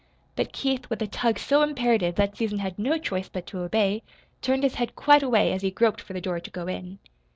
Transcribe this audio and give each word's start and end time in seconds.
But 0.35 0.51
Keith, 0.51 0.89
with 0.89 0.99
a 1.03 1.05
tug 1.05 1.37
so 1.37 1.61
imperative 1.61 2.15
that 2.15 2.35
Susan 2.35 2.57
had 2.57 2.79
no 2.79 2.97
choice 2.97 3.29
but 3.29 3.45
to 3.45 3.59
obey, 3.59 4.01
turned 4.41 4.63
his 4.63 4.73
head 4.81 4.95
quite 4.95 5.21
away 5.21 5.53
as 5.53 5.61
he 5.61 5.69
groped 5.69 6.01
for 6.01 6.13
the 6.13 6.19
door 6.21 6.39
to 6.39 6.49
go 6.49 6.65
in. 6.65 6.97